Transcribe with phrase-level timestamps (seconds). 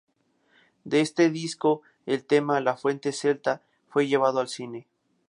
[0.83, 4.87] De este disco el tema "La fuente Celta" fue llevado al cine.